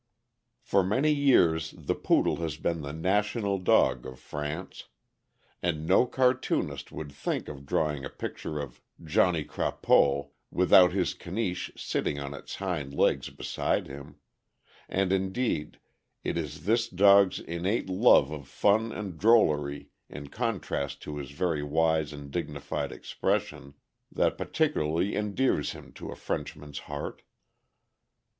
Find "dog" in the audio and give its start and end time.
3.59-4.07